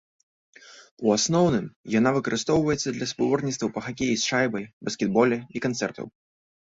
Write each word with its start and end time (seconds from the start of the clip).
У 1.09 1.13
асноўным, 1.17 1.67
яна 1.99 2.09
выкарыстоўваецца 2.17 2.89
для 2.97 3.09
спаборніцтваў 3.13 3.73
па 3.79 3.87
хакеі 3.89 4.15
з 4.23 4.33
шайбай, 4.33 4.63
баскетболе 4.89 5.37
і 5.59 5.63
канцэртаў. 5.67 6.05